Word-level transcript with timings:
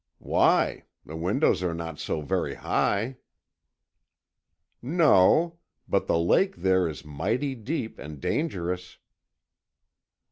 "Why? 0.17 0.85
The 1.05 1.15
windows 1.15 1.61
are 1.61 1.75
not 1.75 1.99
so 1.99 2.21
very 2.21 2.55
high." 2.55 3.17
"No. 4.81 5.59
But 5.87 6.07
the 6.07 6.17
lake 6.17 6.55
there 6.55 6.87
is 6.89 7.05
mighty 7.05 7.53
deep 7.53 7.99
and 7.99 8.19
dangerous." 8.19 8.97